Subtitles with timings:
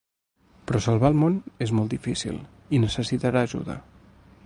[0.69, 1.35] Però salvar el món
[1.67, 2.43] és molt difícil
[2.79, 3.79] i necessitarà ajuda.